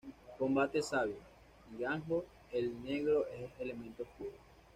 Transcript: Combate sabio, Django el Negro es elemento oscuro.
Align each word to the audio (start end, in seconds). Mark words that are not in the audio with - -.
Combate 0.39 0.81
sabio, 0.81 1.17
Django 1.69 2.25
el 2.51 2.81
Negro 2.81 3.27
es 3.27 3.51
elemento 3.59 4.01
oscuro. 4.01 4.33